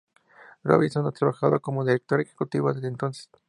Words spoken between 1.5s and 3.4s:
como Directora Ejecutiva desde entonces.